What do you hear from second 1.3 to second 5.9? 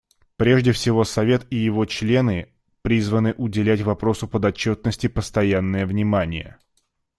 и его члены призваны уделять вопросу подотчетности постоянное